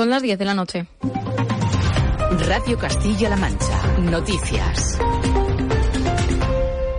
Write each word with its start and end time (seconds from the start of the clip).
Son 0.00 0.08
las 0.08 0.22
10 0.22 0.38
de 0.38 0.44
la 0.46 0.54
noche. 0.54 0.86
Radio 2.48 2.78
Castilla-La 2.78 3.36
Mancha. 3.36 3.98
Noticias. 3.98 4.98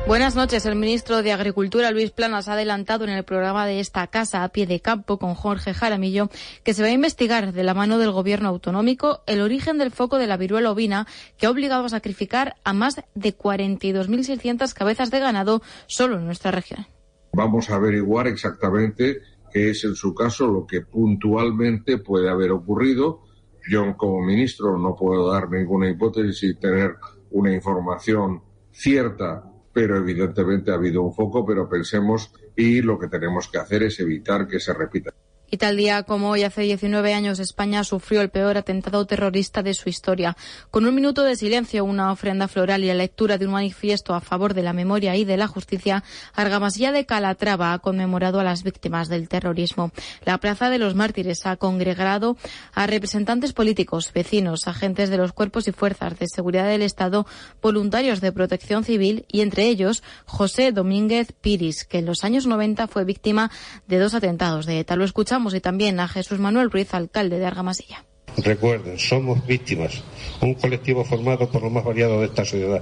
Buenas 0.06 0.36
noches. 0.36 0.68
El 0.68 0.76
ministro 0.76 1.24
de 1.24 1.32
Agricultura, 1.32 1.90
Luis 1.90 2.12
Planas, 2.12 2.48
ha 2.48 2.54
adelantado 2.54 3.06
en 3.06 3.10
el 3.10 3.24
programa 3.24 3.66
de 3.66 3.80
esta 3.80 4.06
casa 4.06 4.44
a 4.44 4.50
pie 4.50 4.68
de 4.68 4.82
campo 4.82 5.18
con 5.18 5.34
Jorge 5.34 5.74
Jaramillo 5.74 6.30
que 6.64 6.76
se 6.76 6.84
va 6.84 6.90
a 6.90 6.92
investigar 6.92 7.54
de 7.54 7.64
la 7.64 7.74
mano 7.74 7.98
del 7.98 8.12
gobierno 8.12 8.50
autonómico 8.50 9.24
el 9.26 9.42
origen 9.42 9.80
del 9.80 9.90
foco 9.90 10.20
de 10.20 10.28
la 10.28 10.38
viruela 10.38 10.70
ovina 10.70 11.08
que 11.40 11.48
ha 11.48 11.50
obligado 11.50 11.86
a 11.86 11.90
sacrificar 11.90 12.58
a 12.64 12.74
más 12.74 13.02
de 13.16 13.36
42.600 13.36 14.72
cabezas 14.76 15.10
de 15.10 15.20
ganado 15.20 15.64
solo 15.88 16.18
en 16.18 16.26
nuestra 16.28 16.52
región. 16.52 16.86
Vamos 17.34 17.72
a 17.72 17.78
averiguar 17.78 18.28
exactamente 18.28 19.22
qué 19.52 19.72
es 19.72 19.84
en 19.84 19.96
su 19.96 20.14
caso 20.14 20.48
lo 20.48 20.66
que 20.66 20.82
puntualmente 20.82 21.98
puede 21.98 22.30
haber 22.30 22.52
ocurrido. 22.52 23.22
Yo 23.70 23.96
como 23.98 24.22
ministro 24.22 24.78
no 24.78 24.96
puedo 24.96 25.32
dar 25.32 25.50
ninguna 25.50 25.90
hipótesis 25.90 26.44
y 26.44 26.56
tener 26.56 26.96
una 27.32 27.54
información 27.54 28.42
cierta, 28.72 29.44
pero 29.74 29.98
evidentemente 29.98 30.72
ha 30.72 30.76
habido 30.76 31.02
un 31.04 31.14
foco, 31.14 31.46
pero 31.46 31.70
pensemos 31.70 32.34
y 32.56 32.82
lo 32.82 32.98
que 32.98 33.08
tenemos 33.08 33.48
que 33.48 33.60
hacer 33.60 33.84
es 33.84 34.00
evitar 34.00 34.48
que 34.48 34.60
se 34.60 34.74
repita. 34.74 35.14
Y 35.54 35.58
tal 35.58 35.76
día 35.76 36.04
como 36.04 36.30
hoy, 36.30 36.44
hace 36.44 36.62
19 36.62 37.14
años, 37.14 37.38
España 37.40 37.84
sufrió 37.84 38.22
el 38.22 38.30
peor 38.30 38.56
atentado 38.56 39.06
terrorista 39.06 39.62
de 39.62 39.74
su 39.74 39.90
historia. 39.90 40.38
Con 40.70 40.86
un 40.86 40.96
minuto 40.96 41.24
de 41.24 41.36
silencio, 41.36 41.84
una 41.84 42.14
ofrenda 42.14 42.48
floral 42.48 42.86
y 42.86 42.88
la 42.88 42.94
lectura 42.94 43.38
de 43.38 43.48
un 43.48 43.52
manifiesto 43.52 44.14
a 44.14 44.22
favor 44.22 44.54
de 44.54 44.64
la 44.64 44.72
memoria 44.72 45.18
y 45.18 45.26
de 45.26 45.36
la 45.36 45.48
justicia, 45.48 46.06
Argamasilla 46.36 46.94
de 46.94 47.06
Calatrava 47.06 47.74
ha 47.74 47.80
conmemorado 47.80 48.40
a 48.40 48.46
las 48.46 48.64
víctimas 48.64 49.10
del 49.10 49.28
terrorismo. 49.28 49.92
La 50.24 50.38
Plaza 50.38 50.70
de 50.70 50.78
los 50.78 50.96
Mártires 50.96 51.46
ha 51.46 51.58
congregado 51.58 52.38
a 52.74 52.88
representantes 52.88 53.52
políticos, 53.52 54.10
vecinos, 54.14 54.70
agentes 54.70 55.10
de 55.10 55.18
los 55.18 55.34
cuerpos 55.34 55.68
y 55.68 55.74
fuerzas 55.74 56.18
de 56.18 56.28
seguridad 56.34 56.68
del 56.68 56.82
Estado, 56.82 57.28
voluntarios 57.62 58.22
de 58.22 58.32
protección 58.32 58.86
civil 58.86 59.26
y 59.28 59.42
entre 59.42 59.66
ellos 59.68 60.02
José 60.26 60.72
Domínguez 60.72 61.34
Piris, 61.34 61.84
que 61.84 61.98
en 61.98 62.06
los 62.06 62.24
años 62.24 62.48
90 62.48 62.88
fue 62.88 63.04
víctima 63.04 63.52
de 63.90 64.00
dos 64.00 64.14
atentados 64.14 64.66
de 64.66 64.80
ETA. 64.80 64.96
Lo 64.96 65.04
escuchamos 65.04 65.41
y 65.50 65.60
también 65.60 66.00
a 66.00 66.08
Jesús 66.08 66.40
Manuel 66.40 66.72
Ruiz, 66.72 66.94
alcalde 66.94 67.40
de 67.40 67.46
Argamasilla. 67.46 68.06
Recuerden, 68.38 68.98
somos 68.98 69.46
víctimas, 69.46 70.04
un 70.42 70.54
colectivo 70.54 71.04
formado 71.04 71.50
por 71.50 71.64
lo 71.64 71.70
más 71.70 71.84
variado 71.84 72.22
de 72.22 72.28
esta 72.28 72.46
sociedad. 72.46 72.82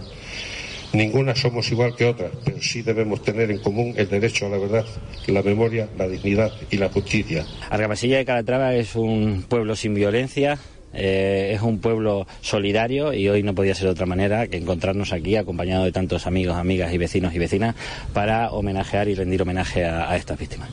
Ninguna 0.93 1.35
somos 1.35 1.71
igual 1.71 1.95
que 1.95 2.05
otras, 2.05 2.31
pero 2.43 2.61
sí 2.61 2.81
debemos 2.81 3.21
tener 3.23 3.51
en 3.51 3.59
común 3.59 3.93
el 3.95 4.09
derecho 4.09 4.47
a 4.47 4.49
la 4.49 4.57
verdad, 4.57 4.85
la 5.27 5.43
memoria, 5.43 5.87
la 5.97 6.07
dignidad 6.07 6.51
y 6.71 6.77
la 6.77 6.89
justicia. 6.89 7.45
Argamasilla 7.69 8.17
de 8.17 8.25
Calatrava 8.25 8.73
es 8.73 8.95
un 8.95 9.45
pueblo 9.47 9.75
sin 9.75 9.93
violencia, 9.93 10.57
eh, 10.93 11.51
es 11.53 11.61
un 11.61 11.79
pueblo 11.79 12.25
solidario 12.41 13.13
y 13.13 13.29
hoy 13.29 13.43
no 13.43 13.53
podía 13.53 13.75
ser 13.75 13.85
de 13.85 13.91
otra 13.91 14.07
manera 14.07 14.47
que 14.47 14.57
encontrarnos 14.57 15.13
aquí 15.13 15.35
acompañado 15.35 15.85
de 15.85 15.91
tantos 15.91 16.25
amigos, 16.25 16.57
amigas 16.57 16.91
y 16.91 16.97
vecinos 16.97 17.35
y 17.35 17.39
vecinas 17.39 17.75
para 18.13 18.51
homenajear 18.51 19.07
y 19.07 19.15
rendir 19.15 19.43
homenaje 19.43 19.85
a 19.85 20.15
estas 20.15 20.39
víctimas. 20.39 20.69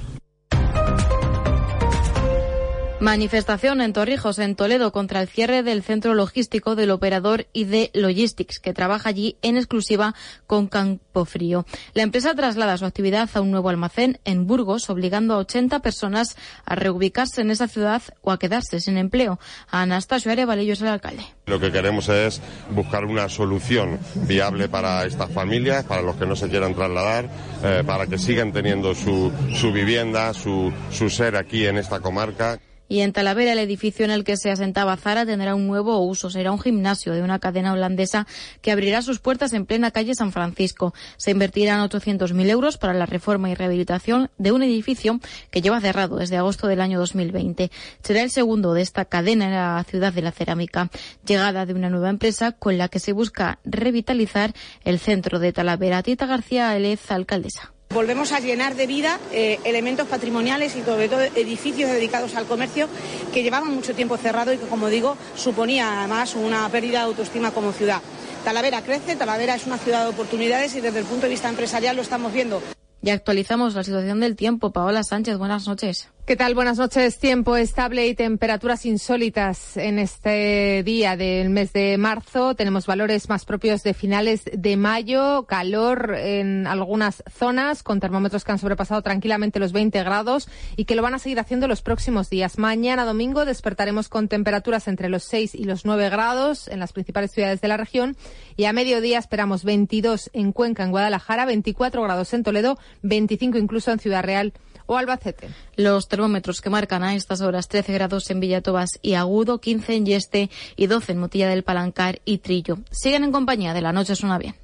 Manifestación 2.98 3.82
en 3.82 3.92
Torrijos, 3.92 4.38
en 4.38 4.56
Toledo, 4.56 4.90
contra 4.90 5.20
el 5.20 5.28
cierre 5.28 5.62
del 5.62 5.82
centro 5.82 6.14
logístico 6.14 6.74
del 6.76 6.90
operador 6.90 7.46
ID 7.52 7.90
Logistics, 7.92 8.58
que 8.58 8.72
trabaja 8.72 9.10
allí 9.10 9.36
en 9.42 9.58
exclusiva 9.58 10.14
con 10.46 10.66
Campo 10.66 11.26
Frío. 11.26 11.66
La 11.92 12.02
empresa 12.02 12.34
traslada 12.34 12.78
su 12.78 12.86
actividad 12.86 13.28
a 13.34 13.42
un 13.42 13.50
nuevo 13.50 13.68
almacén 13.68 14.18
en 14.24 14.46
Burgos, 14.46 14.88
obligando 14.88 15.34
a 15.34 15.38
80 15.38 15.80
personas 15.80 16.38
a 16.64 16.74
reubicarse 16.74 17.42
en 17.42 17.50
esa 17.50 17.68
ciudad 17.68 18.00
o 18.22 18.32
a 18.32 18.38
quedarse 18.38 18.80
sin 18.80 18.96
empleo. 18.96 19.38
Anastasio 19.70 20.32
Arevalillo 20.32 20.72
es 20.72 20.80
el 20.80 20.88
alcalde. 20.88 21.22
Lo 21.44 21.60
que 21.60 21.70
queremos 21.70 22.08
es 22.08 22.40
buscar 22.70 23.04
una 23.04 23.28
solución 23.28 23.98
viable 24.26 24.70
para 24.70 25.04
estas 25.04 25.30
familias, 25.30 25.84
para 25.84 26.00
los 26.00 26.16
que 26.16 26.24
no 26.24 26.34
se 26.34 26.48
quieran 26.48 26.74
trasladar, 26.74 27.28
eh, 27.62 27.84
para 27.86 28.06
que 28.06 28.16
sigan 28.16 28.54
teniendo 28.54 28.94
su, 28.94 29.30
su 29.54 29.70
vivienda, 29.70 30.32
su, 30.32 30.72
su 30.90 31.10
ser 31.10 31.36
aquí 31.36 31.66
en 31.66 31.76
esta 31.76 32.00
comarca. 32.00 32.58
Y 32.88 33.00
en 33.00 33.12
Talavera, 33.12 33.52
el 33.52 33.58
edificio 33.58 34.04
en 34.04 34.10
el 34.10 34.24
que 34.24 34.36
se 34.36 34.50
asentaba 34.50 34.96
Zara 34.96 35.26
tendrá 35.26 35.54
un 35.54 35.66
nuevo 35.66 35.98
uso. 35.98 36.30
Será 36.30 36.52
un 36.52 36.60
gimnasio 36.60 37.12
de 37.12 37.22
una 37.22 37.38
cadena 37.38 37.72
holandesa 37.72 38.26
que 38.62 38.70
abrirá 38.70 39.02
sus 39.02 39.18
puertas 39.18 39.52
en 39.52 39.66
plena 39.66 39.90
calle 39.90 40.14
San 40.14 40.32
Francisco. 40.32 40.94
Se 41.16 41.32
invertirán 41.32 41.80
800.000 41.88 42.48
euros 42.48 42.78
para 42.78 42.94
la 42.94 43.06
reforma 43.06 43.50
y 43.50 43.54
rehabilitación 43.54 44.30
de 44.38 44.52
un 44.52 44.62
edificio 44.62 45.20
que 45.50 45.62
lleva 45.62 45.80
cerrado 45.80 46.16
desde 46.16 46.36
agosto 46.36 46.66
del 46.68 46.80
año 46.80 46.98
2020. 46.98 47.70
Será 48.02 48.22
el 48.22 48.30
segundo 48.30 48.72
de 48.72 48.82
esta 48.82 49.04
cadena 49.04 49.46
en 49.46 49.52
la 49.52 49.84
ciudad 49.84 50.12
de 50.12 50.22
la 50.22 50.32
cerámica. 50.32 50.90
Llegada 51.26 51.66
de 51.66 51.74
una 51.74 51.90
nueva 51.90 52.10
empresa 52.10 52.52
con 52.52 52.78
la 52.78 52.88
que 52.88 53.00
se 53.00 53.12
busca 53.12 53.58
revitalizar 53.64 54.52
el 54.84 54.98
centro 54.98 55.38
de 55.38 55.52
Talavera. 55.52 56.02
Tita 56.02 56.26
García 56.26 56.76
Elez, 56.76 57.10
alcaldesa. 57.10 57.75
Volvemos 57.96 58.32
a 58.32 58.40
llenar 58.40 58.74
de 58.74 58.86
vida 58.86 59.18
eh, 59.32 59.58
elementos 59.64 60.06
patrimoniales 60.06 60.76
y 60.76 60.82
sobre 60.82 61.08
todo 61.08 61.22
edificios 61.22 61.90
dedicados 61.90 62.34
al 62.34 62.44
comercio 62.44 62.90
que 63.32 63.42
llevaban 63.42 63.74
mucho 63.74 63.94
tiempo 63.94 64.18
cerrado 64.18 64.52
y 64.52 64.58
que, 64.58 64.66
como 64.66 64.88
digo, 64.88 65.16
suponía 65.34 66.00
además 66.00 66.34
una 66.34 66.68
pérdida 66.68 66.98
de 66.98 67.04
autoestima 67.06 67.52
como 67.52 67.72
ciudad. 67.72 68.02
Talavera 68.44 68.82
crece, 68.82 69.16
Talavera 69.16 69.54
es 69.54 69.66
una 69.66 69.78
ciudad 69.78 70.02
de 70.02 70.10
oportunidades 70.10 70.74
y 70.74 70.82
desde 70.82 70.98
el 70.98 71.06
punto 71.06 71.22
de 71.22 71.30
vista 71.30 71.48
empresarial 71.48 71.96
lo 71.96 72.02
estamos 72.02 72.34
viendo. 72.34 72.62
Y 73.00 73.08
actualizamos 73.08 73.74
la 73.74 73.82
situación 73.82 74.20
del 74.20 74.36
tiempo. 74.36 74.72
Paola 74.72 75.02
Sánchez, 75.02 75.38
buenas 75.38 75.66
noches. 75.66 76.10
¿Qué 76.26 76.34
tal? 76.34 76.56
Buenas 76.56 76.76
noches. 76.76 77.20
Tiempo 77.20 77.54
estable 77.54 78.08
y 78.08 78.16
temperaturas 78.16 78.84
insólitas 78.84 79.76
en 79.76 80.00
este 80.00 80.82
día 80.82 81.16
del 81.16 81.50
mes 81.50 81.72
de 81.72 81.96
marzo. 81.98 82.56
Tenemos 82.56 82.84
valores 82.84 83.28
más 83.28 83.44
propios 83.44 83.84
de 83.84 83.94
finales 83.94 84.42
de 84.52 84.76
mayo, 84.76 85.46
calor 85.46 86.16
en 86.18 86.66
algunas 86.66 87.22
zonas 87.32 87.84
con 87.84 88.00
termómetros 88.00 88.42
que 88.42 88.50
han 88.50 88.58
sobrepasado 88.58 89.02
tranquilamente 89.02 89.60
los 89.60 89.70
20 89.70 90.02
grados 90.02 90.48
y 90.74 90.86
que 90.86 90.96
lo 90.96 91.02
van 91.02 91.14
a 91.14 91.20
seguir 91.20 91.38
haciendo 91.38 91.68
los 91.68 91.80
próximos 91.80 92.28
días. 92.28 92.58
Mañana 92.58 93.04
domingo 93.04 93.44
despertaremos 93.44 94.08
con 94.08 94.26
temperaturas 94.26 94.88
entre 94.88 95.08
los 95.08 95.22
6 95.22 95.54
y 95.54 95.62
los 95.62 95.84
9 95.84 96.10
grados 96.10 96.66
en 96.66 96.80
las 96.80 96.92
principales 96.92 97.30
ciudades 97.30 97.60
de 97.60 97.68
la 97.68 97.76
región 97.76 98.16
y 98.56 98.64
a 98.64 98.72
mediodía 98.72 99.20
esperamos 99.20 99.62
22 99.62 100.30
en 100.32 100.50
Cuenca, 100.50 100.82
en 100.82 100.90
Guadalajara, 100.90 101.46
24 101.46 102.02
grados 102.02 102.34
en 102.34 102.42
Toledo, 102.42 102.80
25 103.02 103.58
incluso 103.58 103.92
en 103.92 104.00
Ciudad 104.00 104.24
Real 104.24 104.54
o 104.86 104.96
Albacete. 104.96 105.50
Los 105.76 106.08
termómetros 106.08 106.60
que 106.60 106.70
marcan 106.70 107.02
a 107.02 107.14
estas 107.14 107.40
horas 107.40 107.68
13 107.68 107.92
grados 107.92 108.30
en 108.30 108.40
Villatobas 108.40 108.90
y 109.02 109.14
Agudo, 109.14 109.60
15 109.60 109.94
en 109.94 110.06
Yeste 110.06 110.50
y 110.76 110.86
12 110.86 111.12
en 111.12 111.18
Motilla 111.18 111.48
del 111.48 111.64
Palancar 111.64 112.20
y 112.24 112.38
Trillo. 112.38 112.78
Siguen 112.90 113.24
en 113.24 113.32
compañía 113.32 113.74
de 113.74 113.82
la 113.82 113.92
noche 113.92 114.16
suena 114.16 114.38
bien. 114.38 114.54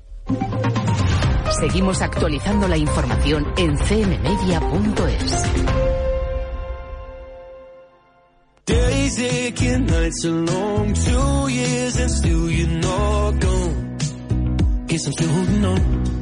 Seguimos 1.60 2.00
actualizando 2.00 2.66
la 2.66 2.76
información 2.76 3.46
en 3.56 3.76
cmmedia.es. 3.76 5.42
Days 8.64 9.18
aching, 9.18 9.86
nights 9.86 10.24
are 10.24 10.30
long, 10.30 10.94
two 10.94 11.48
years 11.48 11.96
and 11.98 12.10
still 12.10 12.50
you're 12.50 12.68
not 12.68 13.40
gone. 13.40 13.98
Guess 14.86 15.06
I'm 15.06 15.12
still 15.12 15.28
holding 15.28 15.64
on. 15.64 16.21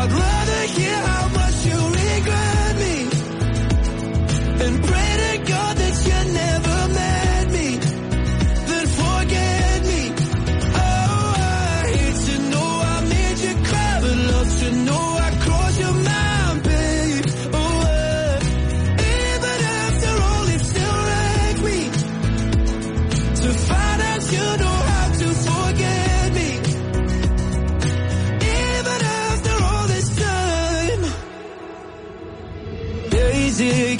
I'd 0.00 0.12
rather 0.12 0.62
hear 0.76 0.96
how 1.10 1.28
much 1.40 1.56
you 1.66 1.78
regret 2.02 2.72
me 2.84 2.96
and 4.64 4.74
pray 4.88 5.10
to 5.24 5.32
God 5.52 5.76
that 5.82 5.96
you 6.08 6.18
never 6.42 6.78
met 6.98 7.44
me. 7.56 7.68
Then 8.68 8.86
forget 9.02 9.78
me. 9.90 10.02
Oh, 10.82 11.34
I 11.36 11.84
hate 11.96 12.20
to 12.28 12.34
know 12.50 12.70
I 12.94 12.96
made 13.14 13.38
you 13.46 13.54
cry, 13.68 13.94
but 14.02 14.16
love 14.32 14.50
to 14.62 14.68
know 14.86 15.04
I 15.26 15.30
crossed 15.44 15.80
your 15.80 15.94
mind, 16.10 16.62
babe. 16.62 17.26
Oh, 17.60 17.80
uh, 17.90 18.38
even 19.18 19.58
after 19.82 20.12
all, 20.28 20.46
it 20.54 20.62
still 20.72 20.98
wrecked 21.08 21.62
me 21.68 21.80
to 23.42 23.48
find 23.68 24.00
out 24.10 24.22
you 24.32 24.46
know 24.62 24.77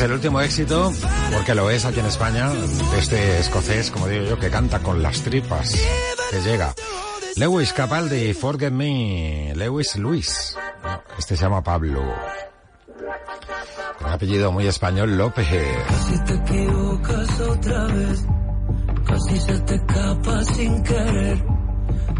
El 0.00 0.12
último 0.12 0.40
éxito, 0.40 0.92
porque 1.32 1.54
lo 1.54 1.68
es 1.70 1.84
aquí 1.84 2.00
en 2.00 2.06
España, 2.06 2.50
este 2.96 3.38
escocés, 3.38 3.90
como 3.90 4.08
digo 4.08 4.24
yo, 4.24 4.38
que 4.38 4.50
canta 4.50 4.78
con 4.80 5.02
las 5.02 5.20
tripas, 5.22 5.74
que 6.30 6.40
llega. 6.40 6.74
Lewis 7.36 7.72
Capaldi, 7.72 8.32
Forget 8.34 8.72
Me, 8.72 9.52
Lewis 9.54 9.96
Luis. 9.96 10.56
Este 11.18 11.36
se 11.36 11.42
llama 11.42 11.62
Pablo. 11.62 12.02
Con 13.98 14.10
apellido 14.10 14.50
muy 14.52 14.66
español, 14.66 15.16
López. 15.18 15.46
Casi 15.88 16.24
te 16.24 16.34
equivocas 16.34 17.40
otra 17.40 17.84
vez, 17.86 18.24
casi 19.06 19.40
se 19.40 19.58
te 19.60 19.74
escapa 19.74 20.44
sin 20.44 20.82
querer. 20.82 21.44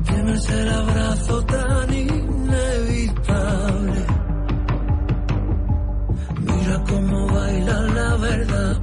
Tienes 0.06 0.50
el 0.50 0.70
abrazo 0.70 1.44
tan 1.46 1.94
inevitable. 1.94 3.40
Mira 6.40 6.84
cómo 6.88 7.19
baila 7.40 7.80
la 7.98 8.16
verdad, 8.16 8.74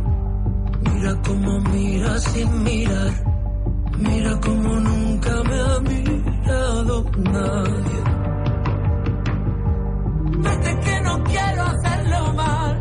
mira 0.86 1.12
cómo 1.25 1.59
mira 1.71 2.18
sin 2.19 2.63
mirar, 2.63 3.13
mira 3.98 4.31
cómo 4.45 4.69
nunca 4.89 5.31
me 5.50 5.57
ha 5.68 5.80
mirado 5.92 7.06
nadie. 7.36 8.00
Vete 10.45 10.71
que 10.86 10.95
no 11.01 11.24
quiero 11.24 11.62
hacerlo 11.71 12.33
mal 12.33 12.74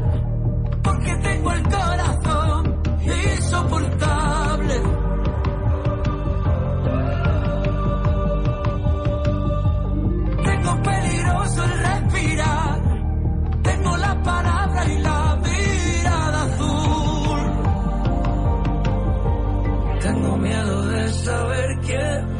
porque 0.82 1.12
tengo 1.27 1.53
el 1.53 1.62
corazón 1.62 2.60
insoportable. 3.05 4.06
Saber 21.26 21.76
quién 21.84 22.35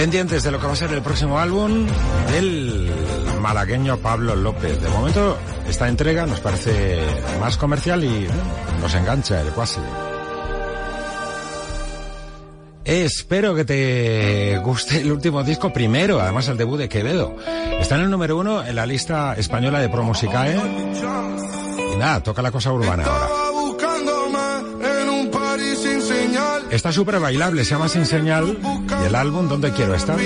pendientes 0.00 0.42
de 0.42 0.50
lo 0.50 0.58
que 0.58 0.66
va 0.66 0.72
a 0.72 0.76
ser 0.76 0.90
el 0.94 1.02
próximo 1.02 1.38
álbum 1.38 1.86
del 2.32 2.90
malagueño 3.38 3.98
Pablo 3.98 4.34
López. 4.34 4.80
De 4.80 4.88
momento, 4.88 5.36
esta 5.68 5.88
entrega 5.88 6.24
nos 6.24 6.40
parece 6.40 7.02
más 7.38 7.58
comercial 7.58 8.02
y 8.02 8.26
nos 8.80 8.94
engancha 8.94 9.42
el 9.42 9.48
cuasi. 9.48 9.80
Espero 12.82 13.54
que 13.54 13.66
te 13.66 14.58
guste 14.64 15.02
el 15.02 15.12
último 15.12 15.44
disco 15.44 15.70
primero, 15.70 16.18
además 16.18 16.48
el 16.48 16.56
debut 16.56 16.78
de 16.78 16.88
Quevedo. 16.88 17.36
Está 17.78 17.96
en 17.96 18.00
el 18.00 18.10
número 18.10 18.38
uno 18.38 18.64
en 18.64 18.76
la 18.76 18.86
lista 18.86 19.34
española 19.34 19.80
de 19.80 19.90
Promusicae. 19.90 20.58
Y 21.92 21.96
nada, 21.98 22.22
toca 22.22 22.40
la 22.40 22.50
cosa 22.50 22.72
urbana 22.72 23.04
ahora. 23.04 23.39
Está 26.70 26.92
súper 26.92 27.18
bailable, 27.18 27.64
se 27.64 27.70
llama 27.70 27.88
Sin 27.88 28.06
Señal 28.06 28.58
y 29.02 29.06
el 29.06 29.14
álbum 29.14 29.48
Donde 29.48 29.72
Quiero 29.72 29.94
Estar. 29.94 30.18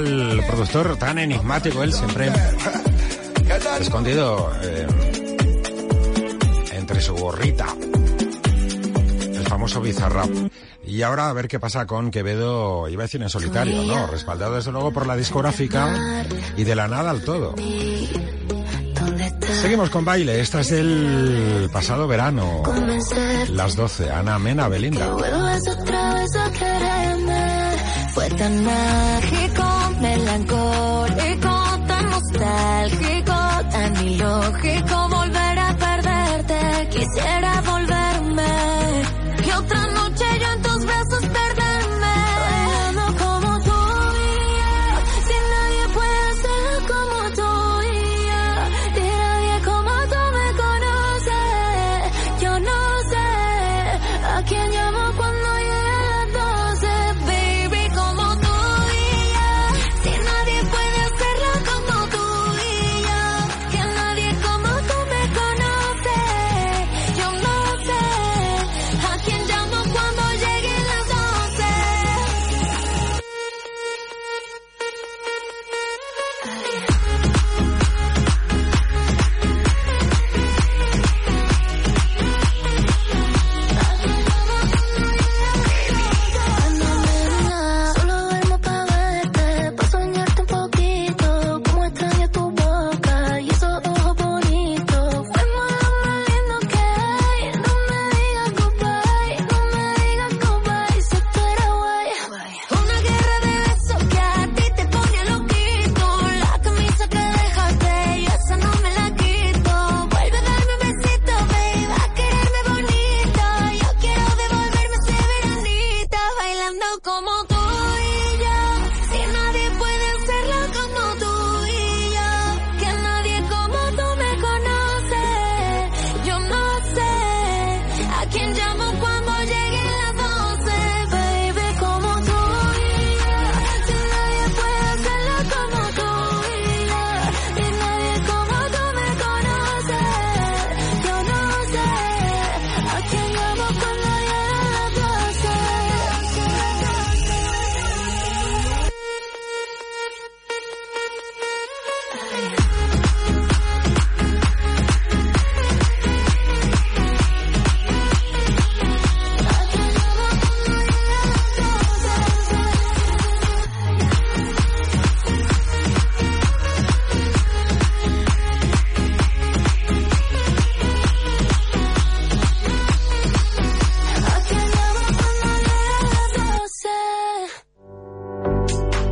al 0.00 0.44
productor 0.46 0.96
tan 0.96 1.18
enigmático, 1.18 1.82
él 1.82 1.92
siempre 1.92 2.32
escondido 3.80 4.50
eh, 4.62 4.86
entre 6.72 7.00
su 7.00 7.14
gorrita. 7.14 7.66
El 9.34 9.46
famoso 9.46 9.80
bizarrap. 9.80 10.30
Y 10.84 11.02
ahora 11.02 11.28
a 11.28 11.32
ver 11.32 11.48
qué 11.48 11.60
pasa 11.60 11.86
con 11.86 12.10
Quevedo, 12.10 12.88
iba 12.88 13.02
a 13.02 13.06
decir 13.06 13.22
en 13.22 13.28
solitario, 13.28 13.82
¿no? 13.84 14.06
Respaldado 14.06 14.56
desde 14.56 14.72
luego 14.72 14.92
por 14.92 15.06
la 15.06 15.16
discográfica 15.16 16.24
y 16.56 16.64
de 16.64 16.74
la 16.74 16.88
nada 16.88 17.10
al 17.10 17.22
todo. 17.22 17.54
Seguimos 19.62 19.90
con 19.90 20.04
baile, 20.04 20.40
esta 20.40 20.60
es 20.60 20.70
del 20.70 21.68
pasado 21.72 22.08
verano, 22.08 22.62
las 23.52 23.76
12, 23.76 24.10
Ana 24.10 24.38
Mena 24.38 24.68
Belinda. 24.68 25.14
rencor 30.40 31.10
y 31.10 31.40
con 31.40 31.86
tan 31.86 32.10
nostálgico, 32.10 33.34
tan 33.70 34.06
ilógico. 34.06 35.09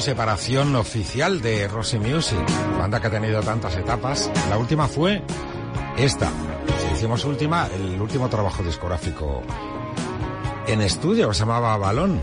Separación 0.00 0.76
oficial 0.76 1.42
de 1.42 1.66
Rosy 1.66 1.98
Music, 1.98 2.38
banda 2.78 3.00
que 3.00 3.08
ha 3.08 3.10
tenido 3.10 3.40
tantas 3.42 3.76
etapas. 3.76 4.30
La 4.48 4.56
última 4.56 4.86
fue 4.86 5.22
esta. 5.96 6.30
Si 6.78 6.94
hicimos 6.94 7.24
última, 7.24 7.66
el 7.66 8.00
último 8.00 8.28
trabajo 8.28 8.62
discográfico 8.62 9.42
en 10.68 10.82
estudio, 10.82 11.28
que 11.28 11.34
se 11.34 11.40
llamaba 11.40 11.76
Balón. 11.76 12.20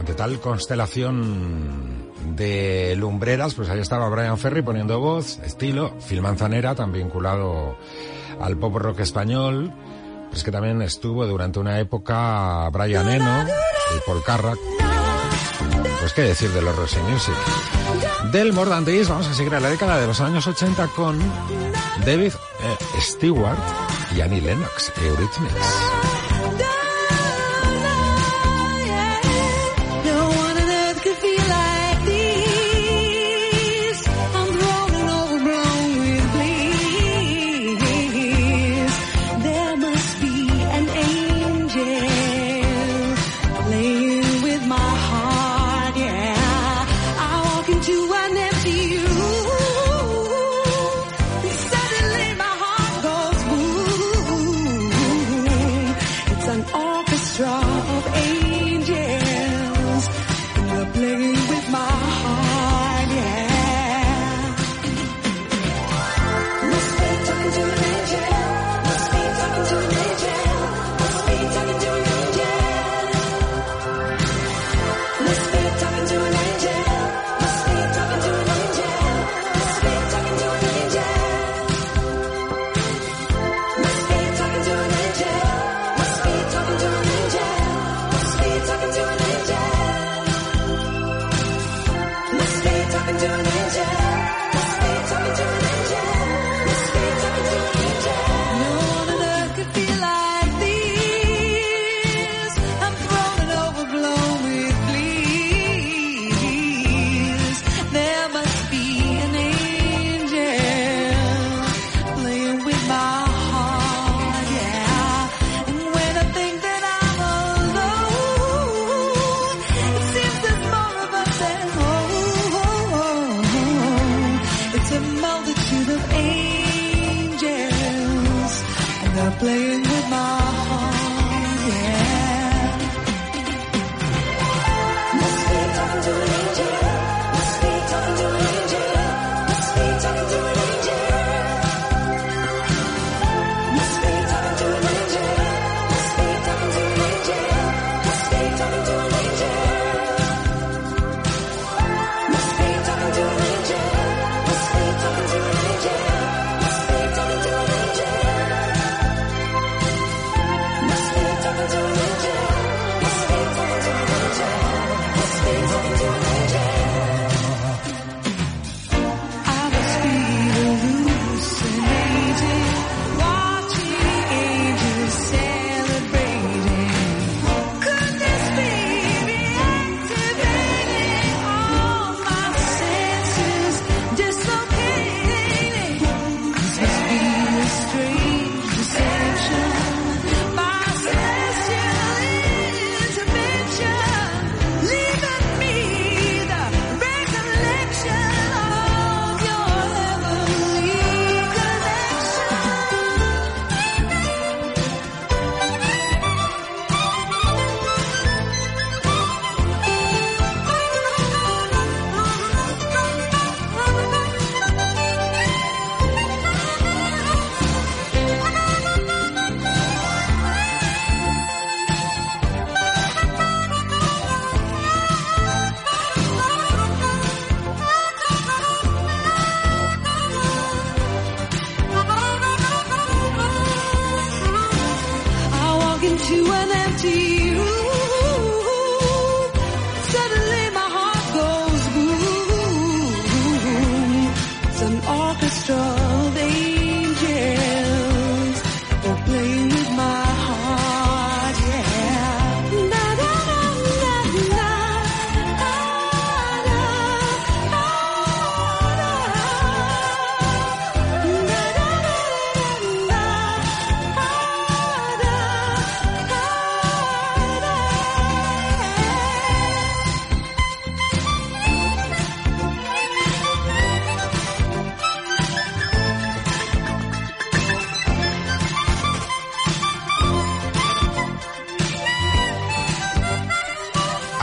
ante 0.00 0.14
tal 0.14 0.40
constelación 0.40 2.12
de 2.34 2.96
lumbreras, 2.96 3.54
pues 3.54 3.68
ahí 3.70 3.78
estaba 3.78 4.08
Brian 4.08 4.36
Ferry 4.36 4.62
poniendo 4.62 4.98
voz, 4.98 5.38
estilo, 5.44 5.94
Phil 6.08 6.20
Manzanera, 6.20 6.74
tan 6.74 6.92
vinculado 6.92 7.76
al 8.40 8.56
pop 8.56 8.76
rock 8.76 9.00
español, 9.00 9.72
pues 10.30 10.42
que 10.42 10.50
también 10.50 10.82
estuvo 10.82 11.24
durante 11.24 11.60
una 11.60 11.78
época 11.78 12.68
Brian 12.72 13.08
Eno 13.08 13.44
y 13.96 14.00
Paul 14.04 14.22
Carrack. 14.24 14.58
Qué 16.18 16.24
decir 16.24 16.50
de 16.50 16.60
los 16.60 16.74
Roxy 16.74 16.98
Music. 17.02 17.32
Del 18.32 18.52
More 18.52 18.68
vamos 18.70 19.28
a 19.28 19.34
seguir 19.34 19.54
a 19.54 19.60
la 19.60 19.70
década 19.70 20.00
de 20.00 20.08
los 20.08 20.20
años 20.20 20.48
80 20.48 20.88
con 20.88 21.16
David 22.04 22.32
eh, 22.32 23.00
Stewart 23.00 23.56
y 24.16 24.20
Annie 24.20 24.40
Lennox, 24.40 24.92
Eurythmics. 25.00 26.07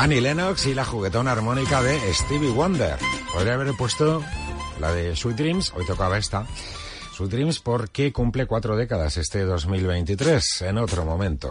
Annie 0.06 0.22
Lennox 0.22 0.68
y 0.68 0.76
la 0.76 0.86
juguetona 0.86 1.32
armónica 1.32 1.82
de 1.82 2.13
Stevie 2.13 2.52
Wonder. 2.52 2.96
Podría 3.34 3.56
haber 3.56 3.74
puesto 3.74 4.24
la 4.80 4.94
de 4.94 5.15
Sweet 5.15 5.36
Dreams, 5.36 5.74
hoy 5.76 5.84
tocaba 5.84 6.20
esta. 6.20 6.46
Sweet 7.15 7.32
Dreams 7.32 7.60
porque 7.60 8.13
cumple 8.13 8.46
cuatro 8.46 8.78
décadas 8.78 9.18
este 9.18 9.41
2023, 9.46 10.62
en 10.62 10.78
otro 10.78 11.06
momento. 11.06 11.50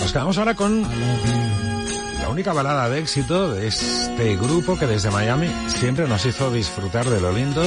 Nos 0.00 0.10
quedamos 0.10 0.38
ahora 0.38 0.54
con 0.54 0.80
la 0.80 2.30
única 2.30 2.54
balada 2.54 2.88
de 2.88 3.00
éxito 3.00 3.52
de 3.52 3.66
este 3.66 4.36
grupo 4.36 4.78
que 4.78 4.86
desde 4.86 5.10
Miami 5.10 5.54
siempre 5.68 6.08
nos 6.08 6.24
hizo 6.24 6.50
disfrutar 6.50 7.04
de 7.04 7.20
lo 7.20 7.32
lindo, 7.32 7.62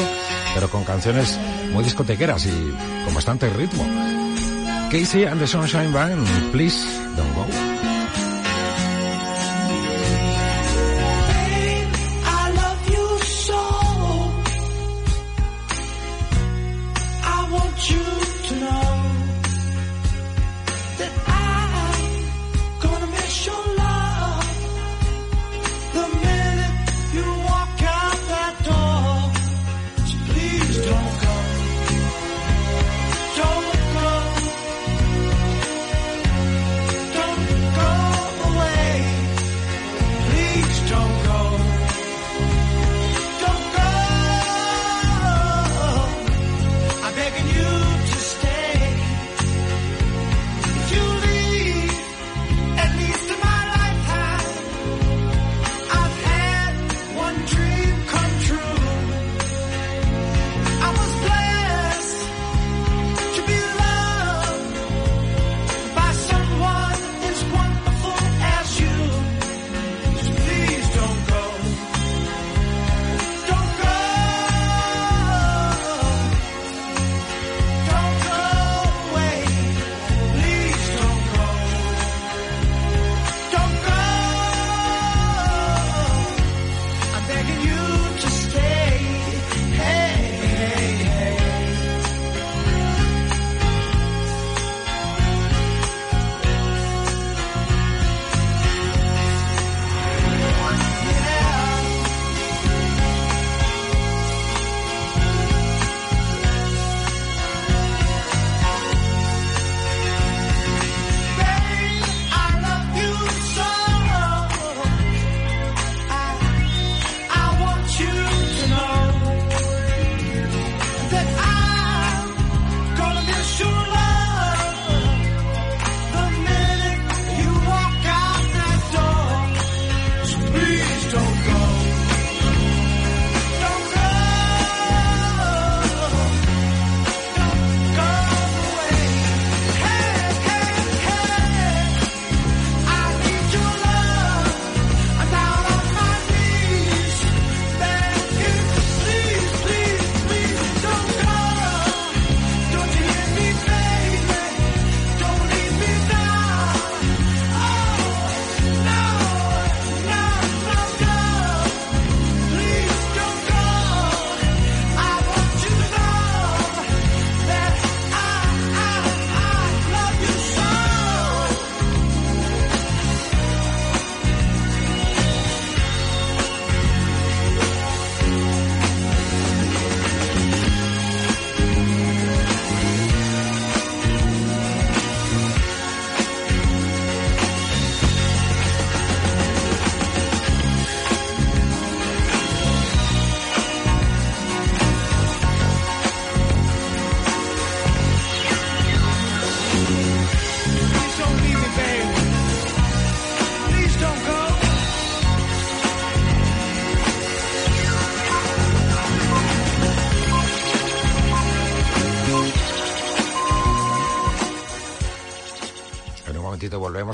pero 0.56 0.68
con 0.68 0.84
canciones 0.84 1.40
muy 1.72 1.84
discotequeras 1.84 2.48
y 2.48 3.06
con 3.06 3.14
bastante 3.14 3.48
ritmo. 3.52 3.84
Casey 4.90 5.26
and 5.26 5.40
the 5.40 5.46
Sunshine 5.46 5.94
Band, 5.94 6.26
Please 6.52 6.88
Don't 7.16 7.36
Go. 7.36 7.73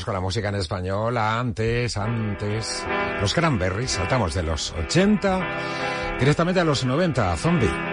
con 0.10 0.16
la 0.16 0.22
música 0.22 0.50
en 0.50 0.56
español. 0.56 1.16
Antes, 1.20 1.96
antes. 1.96 2.84
Los 3.22 3.32
cranberries, 3.32 3.92
saltamos 3.92 4.34
de 4.34 4.42
los 4.42 4.72
80 4.72 6.18
directamente 6.18 6.60
a 6.60 6.64
los 6.64 6.84
90. 6.84 7.38
Zombie. 7.38 7.89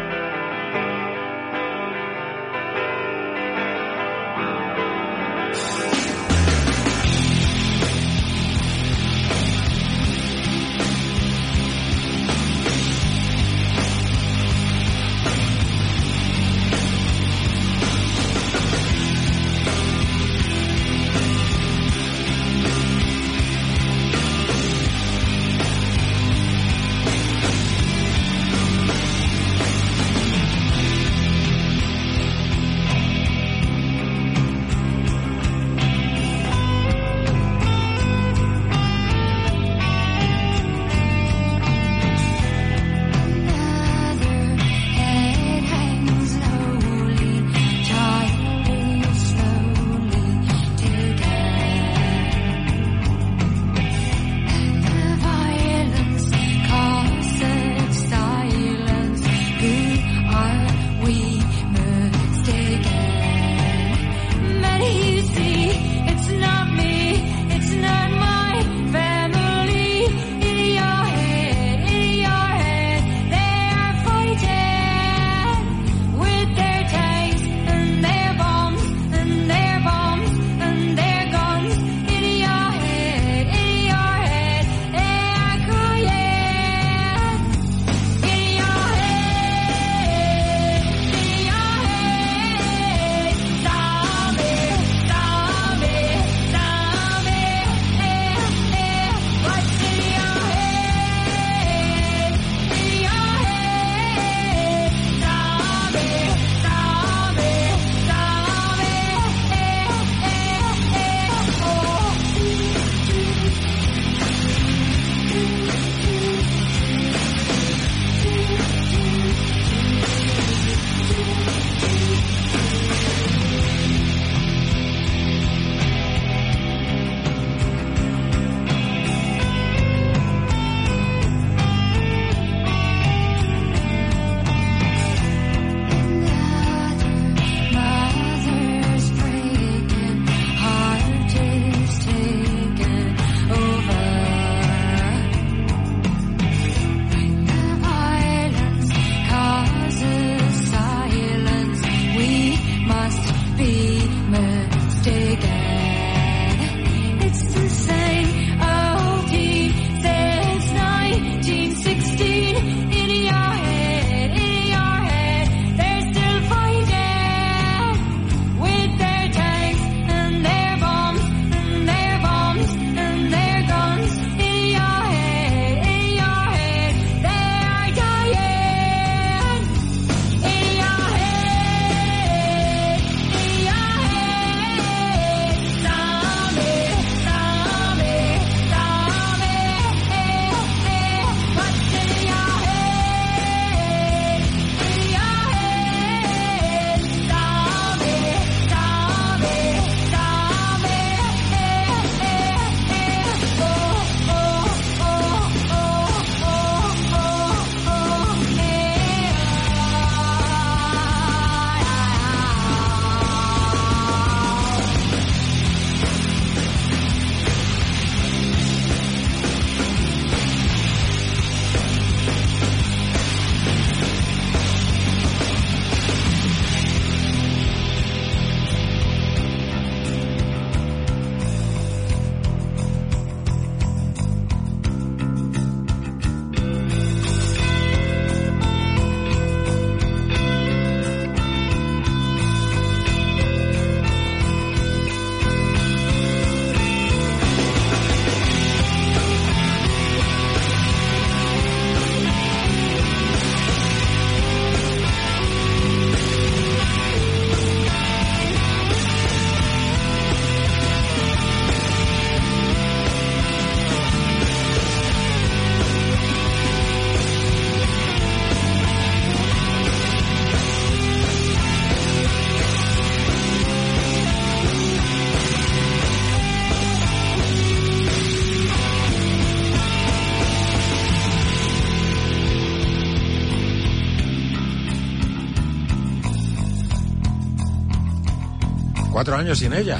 Cuatro 289.27 289.43
años 289.43 289.59
sin 289.59 289.72
ella, 289.72 289.99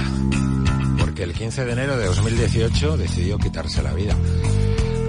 porque 1.01 1.24
el 1.24 1.33
15 1.33 1.64
de 1.64 1.72
enero 1.72 1.97
de 1.97 2.07
2018 2.07 2.97
decidió 2.97 3.39
quitarse 3.39 3.83
la 3.83 3.93
vida. 3.93 4.14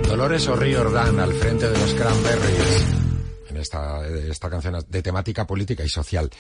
Dolores 0.07 0.47
O'Riordan 0.47 1.20
al 1.20 1.34
frente 1.34 1.70
de 1.70 1.78
los 1.78 1.93
Cranberries 1.93 2.86
en 3.47 3.57
esta, 3.57 4.07
esta 4.07 4.49
canción 4.49 4.84
de 4.88 5.03
temática 5.03 5.45
política 5.45 5.84
y 5.84 5.89
social. 5.89 6.32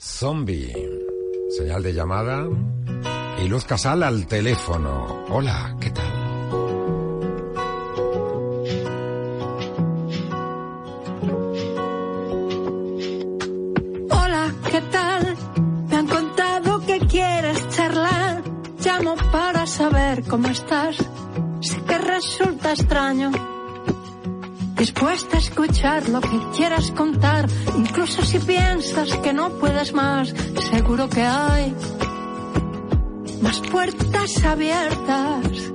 Zombie, 0.00 0.72
señal 1.50 1.82
de 1.82 1.94
llamada 1.94 2.46
y 3.44 3.48
Luz 3.48 3.64
Casal 3.64 4.04
al 4.04 4.28
teléfono. 4.28 5.24
Hola, 5.28 5.76
¿qué 5.80 5.90
tal? 5.90 6.05
Saber 19.76 20.22
cómo 20.24 20.48
estás. 20.48 20.96
Sé 21.60 21.76
que 21.84 21.98
resulta 21.98 22.72
extraño. 22.72 23.30
Dispuesta 24.74 25.36
a 25.36 25.40
escuchar 25.40 26.08
lo 26.08 26.20
que 26.22 26.38
quieras 26.56 26.90
contar, 26.92 27.46
incluso 27.76 28.22
si 28.24 28.38
piensas 28.38 29.10
que 29.18 29.34
no 29.34 29.50
puedes 29.60 29.92
más, 29.92 30.32
seguro 30.70 31.08
que 31.10 31.22
hay 31.22 31.74
más 33.42 33.60
puertas 33.70 34.44
abiertas. 34.44 35.65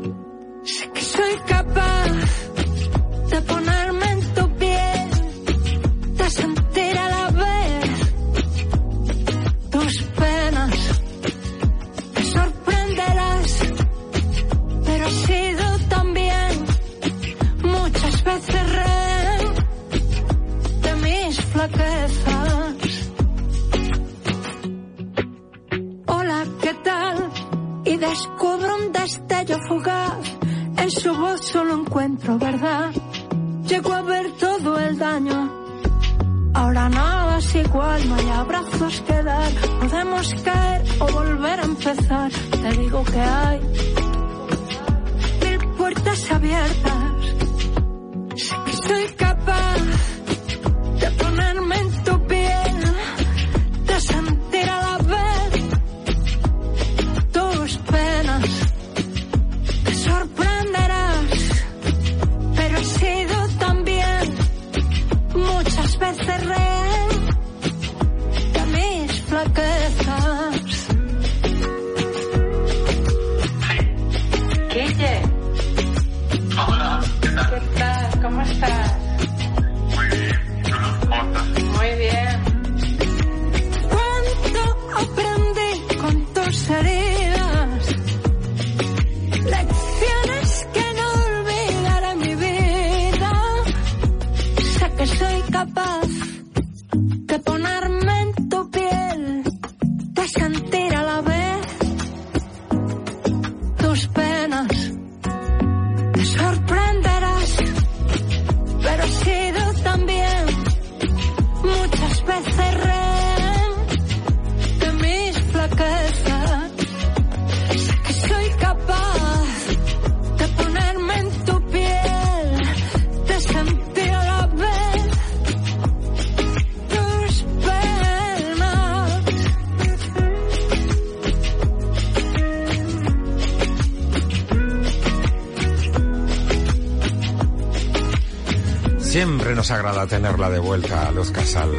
Agrada 139.72 140.06
tenerla 140.06 140.50
de 140.50 140.60
vuelta 140.60 141.12
Luz 141.12 141.32
Casal. 141.32 141.72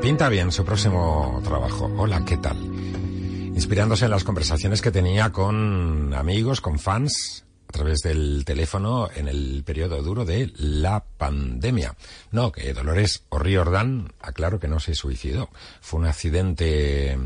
Pinta 0.00 0.28
bien 0.28 0.52
su 0.52 0.64
próximo 0.64 1.40
trabajo. 1.42 1.90
Hola, 1.98 2.24
¿qué 2.24 2.36
tal? 2.36 2.56
Inspirándose 2.56 4.04
en 4.04 4.12
las 4.12 4.22
conversaciones 4.22 4.80
que 4.80 4.92
tenía 4.92 5.32
con 5.32 6.14
amigos, 6.14 6.60
con 6.60 6.78
fans, 6.78 7.44
a 7.68 7.72
través 7.72 8.02
del 8.02 8.44
teléfono 8.44 9.08
en 9.14 9.26
el 9.26 9.64
periodo 9.64 10.02
duro 10.02 10.24
de 10.24 10.52
la 10.56 11.04
pandemia. 11.04 11.96
No, 12.30 12.52
que 12.52 12.72
Dolores 12.72 13.24
O'Riordan, 13.30 14.12
aclaro 14.20 14.60
que 14.60 14.68
no 14.68 14.78
se 14.78 14.94
suicidó. 14.94 15.50
Fue 15.80 16.00
un 16.00 16.06
accidente 16.06 17.18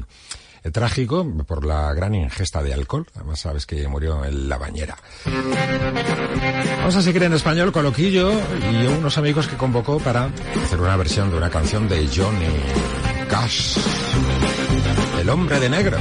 eh, 0.62 0.70
trágico 0.70 1.26
por 1.46 1.64
la 1.64 1.92
gran 1.94 2.14
ingesta 2.14 2.62
de 2.62 2.74
alcohol. 2.74 3.06
Además, 3.14 3.40
sabes 3.40 3.66
que 3.66 3.86
murió 3.88 4.24
en 4.24 4.48
la 4.48 4.58
bañera. 4.58 4.96
Vamos 6.78 6.96
a 6.96 7.02
seguir 7.02 7.22
en 7.22 7.32
español 7.32 7.72
con 7.72 7.84
Loquillo 7.84 8.30
y 8.70 8.86
unos 8.86 9.16
amigos 9.18 9.46
que 9.46 9.56
convocó 9.56 9.98
para 9.98 10.30
hacer 10.64 10.80
una 10.80 10.96
versión 10.96 11.30
de 11.30 11.36
una 11.36 11.50
canción 11.50 11.88
de 11.88 12.06
Johnny 12.08 12.46
Cash. 13.28 13.78
El 15.20 15.30
hombre 15.30 15.60
de 15.60 15.70
negro. 15.70 15.98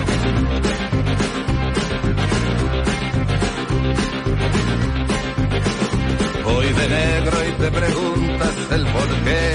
Voy 6.44 6.68
de 6.68 6.90
negro 6.90 7.38
y 7.48 7.52
te 7.62 7.72
preguntas 7.72 8.56
el 8.72 8.86
por 8.88 9.08
qué. 9.24 9.54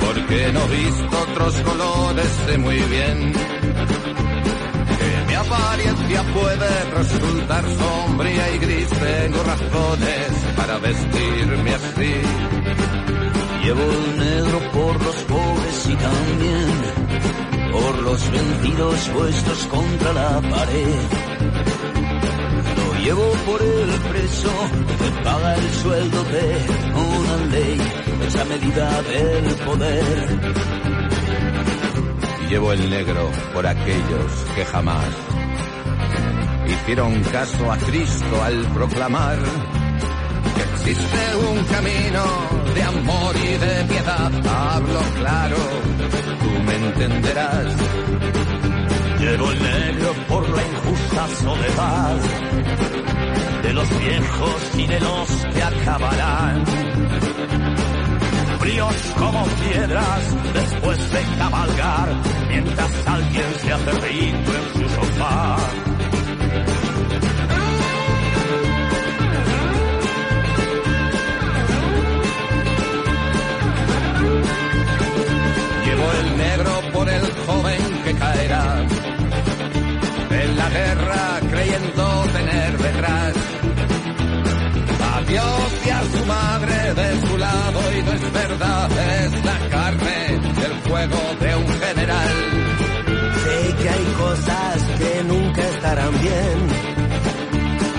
Porque 0.00 0.52
no 0.52 0.64
he 0.64 0.76
visto 0.76 1.18
otros 1.30 1.54
colores, 1.60 2.26
sé 2.46 2.58
muy 2.58 2.78
bien 2.78 3.55
apariencia 5.46 6.22
puede 6.32 6.84
resultar 6.96 7.64
sombría 7.64 8.54
y 8.54 8.58
gris. 8.58 8.88
Tengo 8.88 9.42
razones 9.42 10.28
para 10.56 10.78
vestirme 10.78 11.74
así. 11.74 12.14
Llevo 13.64 13.82
el 13.82 14.18
negro 14.18 14.60
por 14.72 15.02
los 15.02 15.16
pobres 15.16 15.88
y 15.88 15.96
también 15.96 17.72
por 17.72 18.02
los 18.02 18.30
vencidos 18.30 19.08
puestos 19.08 19.66
contra 19.66 20.12
la 20.12 20.40
pared. 20.40 20.94
Lo 22.76 23.04
llevo 23.04 23.30
por 23.46 23.62
el 23.62 23.90
preso 24.10 24.50
que 24.98 25.22
paga 25.24 25.54
el 25.56 25.70
sueldo 25.70 26.24
de 26.24 26.56
una 26.94 27.46
ley, 27.50 27.80
esa 28.26 28.44
medida 28.44 29.02
del 29.02 29.54
poder. 29.64 30.40
Llevo 32.48 32.72
el 32.72 32.90
negro 32.90 33.30
por 33.52 33.66
aquellos 33.66 34.32
que 34.54 34.64
jamás 34.64 35.35
hicieron 36.86 37.20
caso 37.24 37.72
a 37.72 37.76
Cristo 37.78 38.42
al 38.44 38.64
proclamar 38.72 39.38
que 40.54 40.62
existe 40.62 41.36
un 41.50 41.64
camino 41.64 42.24
de 42.74 42.82
amor 42.84 43.34
y 43.34 43.58
de 43.58 43.84
piedad. 43.88 44.30
Hablo 44.46 45.00
claro, 45.16 45.56
tú 46.38 46.62
me 46.64 46.76
entenderás. 46.76 47.74
Llevo 49.18 49.50
el 49.50 49.62
negro 49.64 50.14
por 50.28 50.48
la 50.48 50.62
injusta 50.62 51.28
soledad 51.42 52.16
de 53.64 53.72
los 53.72 53.98
viejos 53.98 54.70
y 54.76 54.86
de 54.86 55.00
los 55.00 55.28
que 55.54 55.62
acabarán. 55.64 56.64
fríos 58.60 58.96
como 59.18 59.44
piedras 59.44 60.54
después 60.54 61.12
de 61.12 61.36
cabalgar, 61.36 62.08
mientras 62.48 63.06
alguien 63.08 63.54
se 63.60 63.72
hace 63.72 63.90
rico 63.90 64.52
en 64.54 64.82
su 64.82 64.88
sofá. 64.94 65.95
Joven 77.46 78.02
que 78.04 78.14
caerá 78.14 78.84
en 80.30 80.56
la 80.56 80.68
guerra 80.68 81.40
creyendo 81.50 82.24
tener 82.32 82.78
detrás 82.78 83.34
a 85.14 85.20
Dios 85.22 85.86
y 85.86 85.90
a 85.90 86.02
su 86.02 86.26
madre 86.26 86.94
de 86.94 87.26
su 87.26 87.38
lado 87.38 87.80
y 87.96 88.02
no 88.02 88.12
es 88.12 88.32
verdad, 88.32 88.90
es 89.22 89.44
la 89.44 89.58
carne 89.70 90.26
el 90.66 90.74
fuego 90.88 91.20
de 91.40 91.56
un 91.56 91.68
general. 91.68 92.34
Sé 93.44 93.74
que 93.80 93.88
hay 93.88 94.04
cosas 94.18 94.82
que 94.98 95.24
nunca 95.24 95.62
estarán 95.62 96.20
bien, 96.20 96.58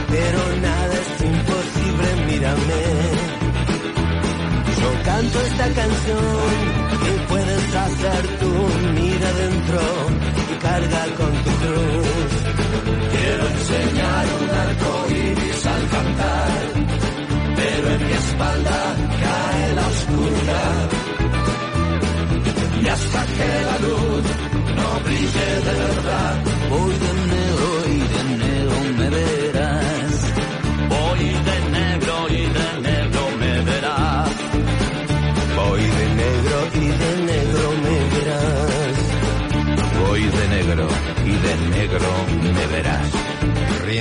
pero 0.10 0.40
nada 0.62 0.94
es 0.94 1.26
imposible, 1.26 2.08
mírame. 2.28 2.84
Yo 4.82 5.04
canto 5.06 5.42
esta 5.42 5.68
canción 5.74 6.87
puedes 7.28 7.76
hacer 7.76 8.28
tú, 8.40 8.54
mira 8.96 9.34
dentro 9.34 9.80
y 10.52 10.56
carga 10.60 11.04
con 11.20 11.34
tu 11.44 11.52
cruz. 11.62 12.32
Quiero 13.14 13.48
enseñar 13.48 14.26
un 14.42 14.50
arco 14.66 14.90
iris 15.10 15.66
al 15.66 15.90
cantar, 15.96 16.60
pero 17.56 17.90
en 17.96 18.08
mi 18.08 18.14
espalda 18.14 18.96
cae 19.24 19.74
la 19.76 19.88
oscuridad. 19.88 20.90
Y 22.82 22.88
hasta 22.88 23.26
que 23.36 23.50
la 23.70 23.78
luz 23.88 24.24
no 24.78 25.00
brille 25.06 25.50
de 25.68 25.74
verdad, 25.86 26.36
Voy 26.70 26.94
de 27.04 27.37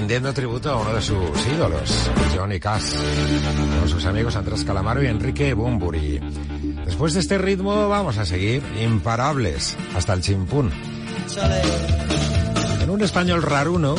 Rindiendo 0.07 0.33
tributo 0.33 0.71
a 0.71 0.77
uno 0.77 0.95
de 0.95 1.03
sus 1.03 1.47
ídolos, 1.53 2.11
Johnny 2.33 2.61
Cash, 2.61 2.95
con 3.81 3.89
sus 3.89 4.05
amigos 4.05 4.37
Andrés 4.37 4.63
Calamaro 4.63 5.03
y 5.03 5.09
Enrique 5.09 5.53
Bumburi. 5.53 6.21
Después 6.85 7.15
de 7.15 7.19
este 7.19 7.39
ritmo 7.39 7.89
vamos 7.89 8.17
a 8.17 8.25
seguir 8.25 8.63
imparables 8.81 9.77
hasta 9.97 10.13
el 10.13 10.21
chimpún. 10.21 10.71
En 12.83 12.89
un 12.89 13.03
español 13.03 13.43
raruno, 13.43 13.97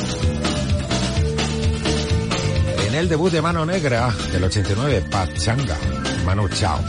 en 2.88 2.95
el 2.95 3.10
debut 3.10 3.30
de 3.30 3.41
Mano 3.41 3.66
Negra 3.66 4.10
del 4.32 4.45
89, 4.45 5.08
Pachanga, 5.12 5.78
Manu 6.26 6.47
Chao. 6.47 6.80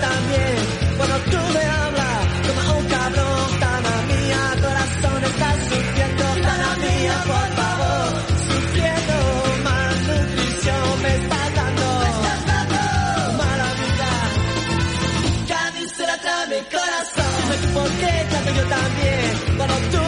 También. 0.00 0.56
Cuando 0.96 1.16
tú 1.30 1.38
me 1.54 1.64
hablas, 1.64 2.26
como 2.46 2.78
un 2.78 2.86
cabrón. 2.86 3.48
Gitana 3.52 3.94
mía, 4.10 4.42
corazón, 4.62 5.24
estás 5.24 5.56
sufriendo. 5.70 6.24
Gitana 6.34 6.70
mía, 6.84 7.16
por 7.32 7.48
favor. 7.58 8.08
Sufriendo 8.50 9.16
malnutrición 9.64 11.02
me 11.02 11.10
estás 11.16 11.54
dando. 11.58 11.86
Mala 13.38 13.68
vida. 13.80 14.10
La 16.08 16.16
trae 16.16 16.46
mi 16.52 16.60
corazón. 16.76 17.30
Dime 17.42 17.56
tú 17.62 17.68
por 17.74 17.90
qué 18.00 18.12
trato 18.30 18.50
yo 18.58 18.64
también. 18.76 19.30
Cuando 19.56 19.76
tú 19.92 20.07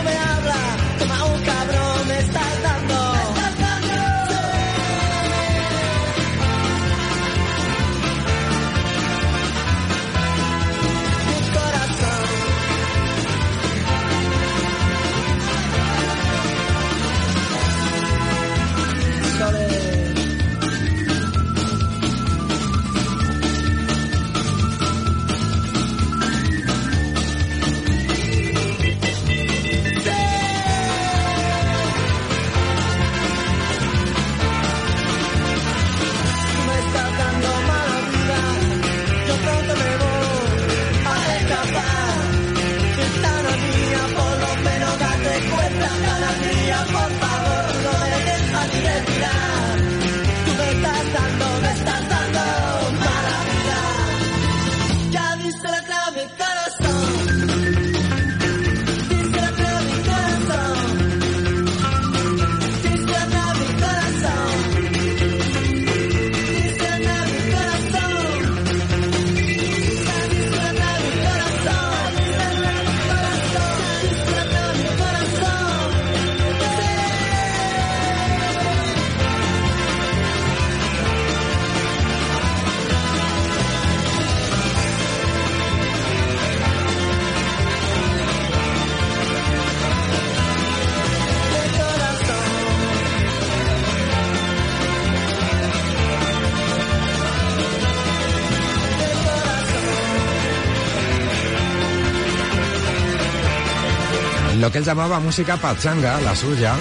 él 104.80 104.86
llamaba 104.86 105.20
música 105.20 105.58
pachanga, 105.58 106.18
la 106.22 106.34
suya, 106.34 106.74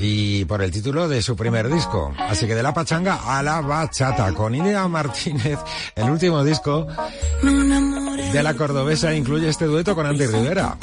y 0.00 0.44
por 0.46 0.62
el 0.62 0.72
título 0.72 1.08
de 1.08 1.22
su 1.22 1.36
primer 1.36 1.72
disco. 1.72 2.12
Así 2.18 2.44
que 2.48 2.56
de 2.56 2.62
la 2.62 2.74
pachanga 2.74 3.20
a 3.24 3.40
la 3.40 3.60
bachata, 3.60 4.32
con 4.32 4.52
Inea 4.52 4.88
Martínez, 4.88 5.60
el 5.94 6.10
último 6.10 6.42
disco 6.42 6.88
de 7.40 8.42
la 8.42 8.54
cordobesa 8.54 9.14
incluye 9.14 9.48
este 9.48 9.66
dueto 9.66 9.94
con 9.94 10.06
Andy 10.06 10.26
Rivera. 10.26 10.76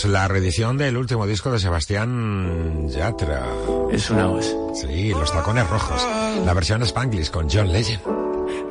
Plus, 0.00 0.12
la 0.12 0.28
reedición 0.28 0.76
del 0.76 0.96
último 0.96 1.26
disco 1.26 1.50
de 1.50 1.58
Sebastián 1.58 2.88
Yatra. 2.88 3.46
Es 3.90 4.10
una 4.10 4.26
voz. 4.26 4.54
Sí, 4.74 5.10
Los 5.10 5.32
Tacones 5.32 5.68
Rojos. 5.68 6.06
La 6.44 6.54
versión 6.54 6.82
Spanglish 6.82 7.30
con 7.30 7.48
John 7.48 7.72
Legend. 7.72 8.00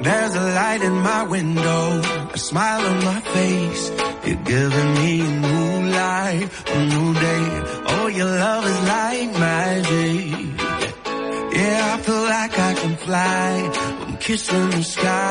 There's 0.01 0.35
a 0.35 0.53
light 0.53 0.83
in 0.83 0.93
my 1.01 1.23
window, 1.23 2.01
a 2.33 2.37
smile 2.37 2.85
on 2.85 3.03
my 3.03 3.21
face. 3.21 3.91
You're 4.25 4.43
giving 4.43 4.93
me 4.93 5.21
a 5.21 5.29
new 5.29 5.91
life, 5.91 6.63
a 6.73 6.85
new 6.85 7.13
day. 7.13 7.63
Oh, 7.87 8.07
your 8.07 8.29
love 8.29 8.65
is 8.65 8.79
like 8.87 9.39
magic. 9.39 10.31
Yeah, 11.53 11.95
I 11.95 12.01
feel 12.03 12.23
like 12.23 12.59
I 12.59 12.73
can 12.73 12.95
fly. 12.97 13.71
I'm 14.07 14.17
kissing 14.17 14.69
the 14.69 14.83
sky. 14.83 15.26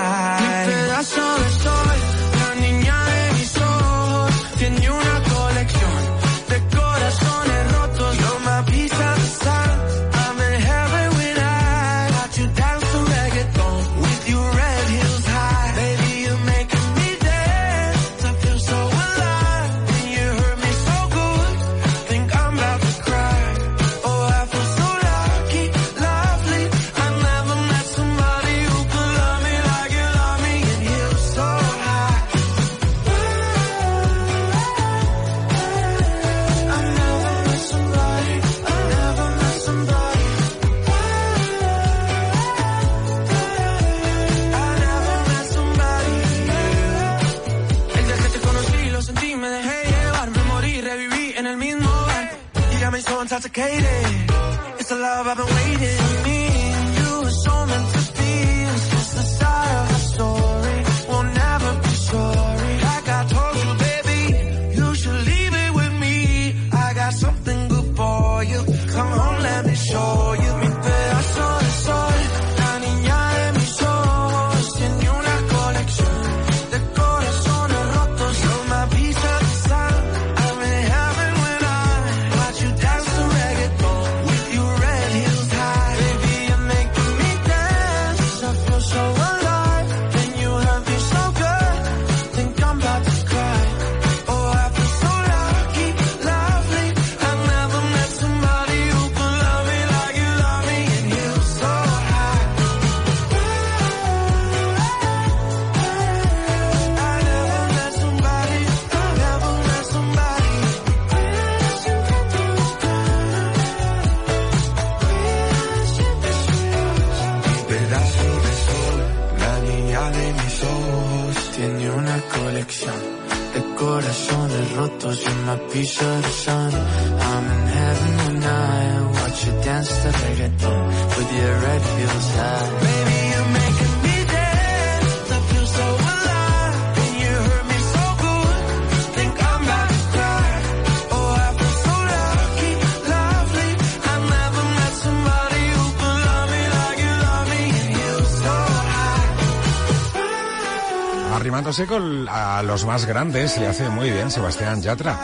High. 151.57 151.73
Arrimándose 151.73 151.87
con 151.87 152.29
a 152.29 152.63
los 152.63 152.85
más 152.85 153.07
grandes, 153.07 153.59
le 153.59 153.67
hace 153.67 153.89
muy 153.89 154.11
bien 154.11 154.31
Sebastián 154.31 154.83
Yatra. 154.83 155.19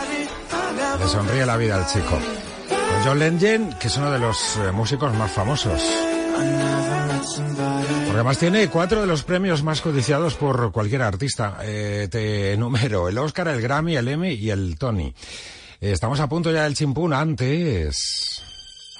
Le 0.98 1.08
sonríe 1.08 1.44
la 1.46 1.56
vida 1.56 1.76
al 1.76 1.86
chico. 1.86 2.18
John 3.04 3.18
Legend, 3.18 3.78
que 3.78 3.88
es 3.88 3.96
uno 3.96 4.10
de 4.10 4.18
los 4.18 4.56
eh, 4.56 4.72
músicos 4.72 5.12
más 5.14 5.30
famosos. 5.30 5.82
Porque 8.04 8.14
además 8.14 8.38
tiene 8.38 8.68
cuatro 8.68 9.00
de 9.00 9.06
los 9.06 9.24
premios 9.24 9.62
más 9.62 9.80
codiciados 9.80 10.34
por 10.34 10.72
cualquier 10.72 11.02
artista. 11.02 11.58
Eh, 11.62 12.08
te 12.10 12.52
enumero 12.52 13.08
el 13.08 13.18
Oscar, 13.18 13.48
el 13.48 13.60
Grammy, 13.60 13.96
el 13.96 14.08
Emmy 14.08 14.34
y 14.34 14.50
el 14.50 14.78
Tony. 14.78 15.14
Eh, 15.80 15.92
estamos 15.92 16.20
a 16.20 16.28
punto 16.28 16.50
ya 16.50 16.64
del 16.64 16.74
chimpún 16.74 17.12
antes. 17.12 18.41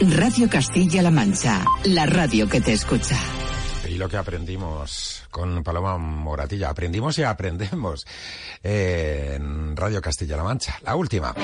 Radio 0.00 0.48
Castilla-La 0.48 1.10
Mancha, 1.10 1.64
la 1.84 2.06
radio 2.06 2.48
que 2.48 2.60
te 2.60 2.72
escucha. 2.72 3.16
Y 3.88 3.96
lo 3.96 4.08
que 4.08 4.16
aprendimos 4.16 5.24
con 5.30 5.64
Paloma 5.64 5.98
Moratilla, 5.98 6.70
aprendimos 6.70 7.18
y 7.18 7.24
aprendemos 7.24 8.06
en 8.62 9.76
Radio 9.76 10.00
Castilla-La 10.00 10.44
Mancha, 10.44 10.78
la 10.84 10.94
última. 10.94 11.34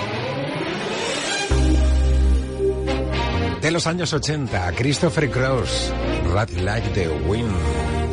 De 3.60 3.70
los 3.72 3.86
años 3.88 4.12
80, 4.12 4.72
Christopher 4.76 5.30
Cross, 5.30 5.92
Rat 6.32 6.50
Like 6.50 6.90
the 6.90 7.08
Wind. 7.08 7.52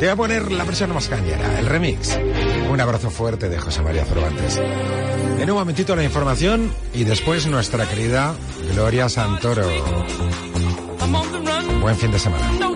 Te 0.00 0.06
voy 0.06 0.08
a 0.08 0.16
poner 0.16 0.50
la 0.50 0.64
versión 0.64 0.92
más 0.92 1.06
cañera, 1.06 1.60
el 1.60 1.66
remix. 1.66 2.18
Un 2.72 2.80
abrazo 2.80 3.10
fuerte 3.10 3.50
de 3.50 3.58
José 3.58 3.82
María 3.82 4.02
Cervantes. 4.06 4.58
En 5.38 5.50
un 5.50 5.58
momentito 5.58 5.94
la 5.94 6.04
información 6.04 6.72
y 6.94 7.04
después 7.04 7.46
nuestra 7.46 7.86
querida 7.86 8.34
Gloria 8.72 9.10
Santoro. 9.10 9.68
Buen 11.82 11.96
fin 11.96 12.10
de 12.10 12.18
semana. 12.18 12.71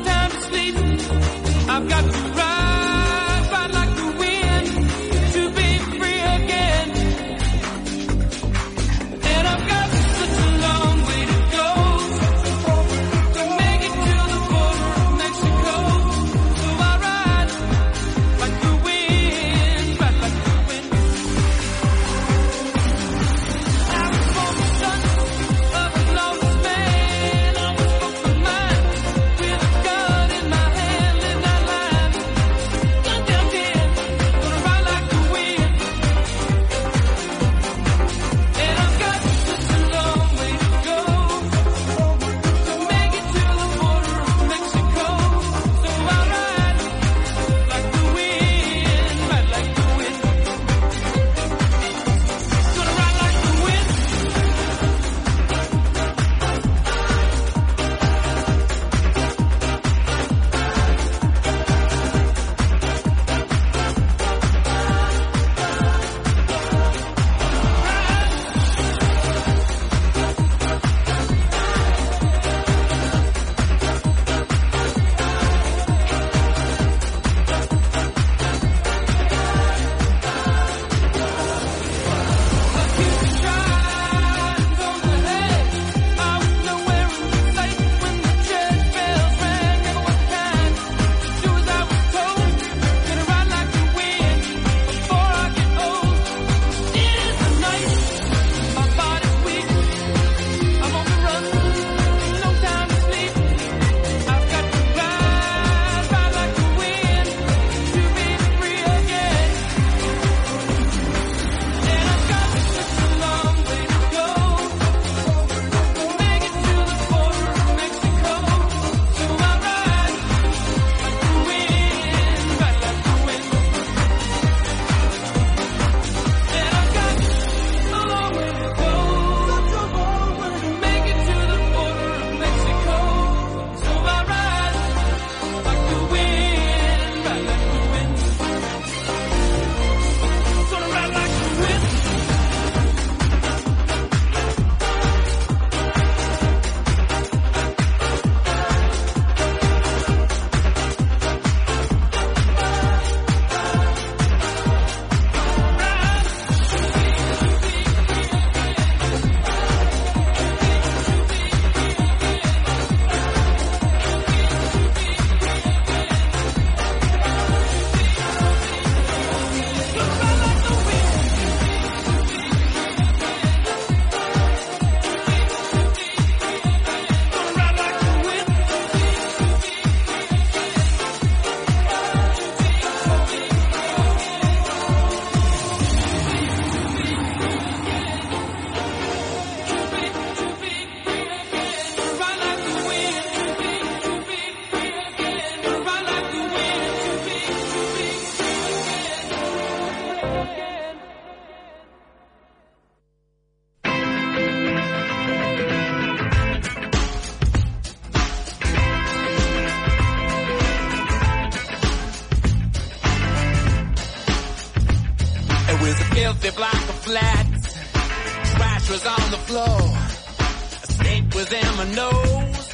closed, 222.27 222.73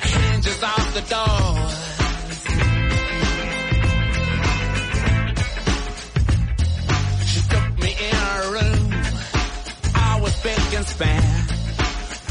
hinges 0.00 0.62
off 0.62 0.94
the 0.94 1.04
door. 1.14 1.70
She 7.30 7.40
took 7.52 7.68
me 7.82 7.90
in 8.08 8.16
her 8.30 8.52
room, 8.52 8.82
I 9.94 10.20
was 10.22 10.34
big 10.42 10.74
and 10.74 10.86
span. 10.86 11.46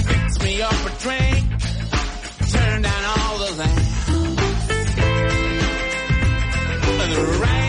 Fixed 0.09 0.43
me 0.43 0.61
up 0.61 0.73
a 0.73 0.91
drink, 1.03 1.45
turned 2.51 2.83
down 2.83 3.03
all 3.17 3.37
the 3.39 3.51
lamps. 3.59 4.09
And 6.97 7.13
the 7.13 7.23
rain 7.43 7.64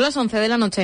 Son 0.00 0.06
las 0.06 0.16
11 0.16 0.38
de 0.38 0.48
la 0.48 0.56
noche. 0.56 0.78